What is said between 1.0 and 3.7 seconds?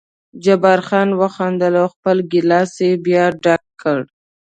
وخندل او خپل ګیلاس یې بیا ډک